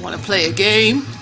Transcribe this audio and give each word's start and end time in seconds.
Want 0.00 0.14
to 0.14 0.22
play 0.22 0.44
a 0.44 0.52
game? 0.52 1.15